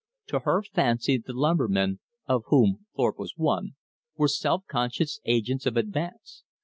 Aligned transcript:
To 0.29 0.39
her 0.39 0.63
fancy 0.63 1.19
the 1.19 1.31
lumbermen, 1.31 1.99
of 2.25 2.45
whom 2.47 2.87
Thorpe 2.95 3.19
was 3.19 3.33
one, 3.37 3.75
were 4.17 4.27
self 4.27 4.65
conscious 4.65 5.19
agents 5.25 5.67
of 5.67 5.77
advance. 5.77 6.43